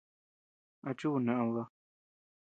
¿A 0.87 0.91
chuu 0.99 1.17
ned 1.25 1.47
baa? 1.53 1.67